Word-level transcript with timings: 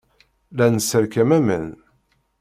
La 0.57 0.65
nesserkam 0.73 1.31
aman. 1.39 1.67